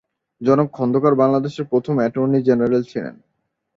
জনাব 0.41 0.67
খন্দকার 0.73 1.13
বাংলাদেশের 1.21 1.65
প্রথম 1.71 1.95
এটর্নি 2.07 2.39
জেনারেল 2.47 2.81
ছিলেন। 2.91 3.15